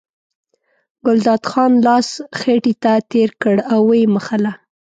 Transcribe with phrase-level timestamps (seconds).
[1.05, 2.09] ګلداد خان لاس
[2.39, 4.51] خېټې ته تېر کړ او یې مښله.